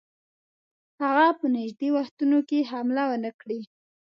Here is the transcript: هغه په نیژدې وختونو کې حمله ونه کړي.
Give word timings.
هغه 1.03 1.25
په 1.39 1.45
نیژدې 1.55 1.89
وختونو 1.97 2.39
کې 2.49 2.67
حمله 2.71 3.03
ونه 3.09 3.31
کړي. 3.39 3.61